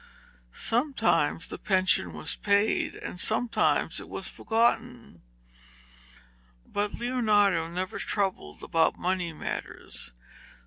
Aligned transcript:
Sometimes 0.51 1.45
the 1.47 1.59
pension 1.59 2.11
was 2.13 2.35
paid, 2.35 2.95
and 2.95 3.19
sometimes 3.19 3.99
it 3.99 4.09
was 4.09 4.27
forgotten, 4.27 5.21
but 6.65 6.95
Leonardo 6.95 7.67
never 7.67 7.99
troubled 7.99 8.63
about 8.63 8.97
money 8.97 9.31
matters. 9.31 10.11